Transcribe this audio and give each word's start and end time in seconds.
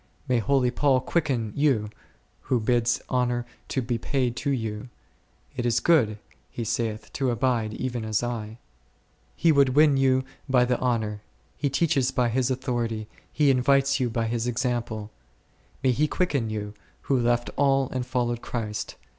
May 0.27 0.39
holy 0.39 0.71
Paul 0.71 0.99
quicken 0.99 1.53
you, 1.55 1.91
who 2.49 2.59
bids 2.59 3.03
honour 3.07 3.45
to 3.67 3.83
be 3.83 3.99
paid 3.99 4.35
to 4.37 4.49
you; 4.49 4.89
it 5.55 5.63
is 5.63 5.79
good, 5.79 6.17
he 6.49 6.63
saith, 6.63 7.13
to 7.13 7.29
abide 7.29 7.73
even 7.75 8.03
as 8.03 8.23
I. 8.23 8.57
He 9.35 9.51
would 9.51 9.75
win 9.75 9.95
vou 9.95 10.23
bv 10.49 10.67
the 10.69 10.79
honour, 10.79 11.21
he 11.55 11.69
teaches 11.69 12.09
by 12.09 12.29
his 12.29 12.49
authority, 12.49 13.07
he 13.31 13.51
invites 13.51 13.99
you 13.99 14.09
by 14.09 14.25
his 14.25 14.47
example. 14.47 15.11
May 15.83 15.91
he 15.91 16.07
quicken 16.07 16.49
you, 16.49 16.73
who 17.01 17.19
left 17.19 17.51
all 17.55 17.87
and 17.89 18.03
followed 18.03 18.41
Christ! 18.41 18.95